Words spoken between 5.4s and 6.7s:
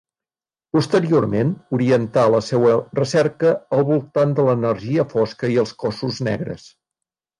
i els cossos negres.